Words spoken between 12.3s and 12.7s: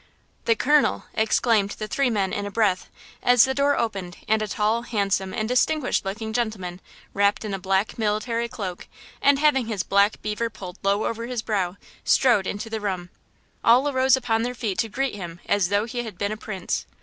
into